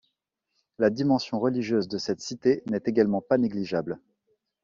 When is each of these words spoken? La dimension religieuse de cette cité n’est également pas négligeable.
La 0.79 0.89
dimension 0.89 1.39
religieuse 1.39 1.87
de 1.87 1.99
cette 1.99 2.21
cité 2.21 2.63
n’est 2.65 2.81
également 2.87 3.21
pas 3.21 3.37
négligeable. 3.37 3.99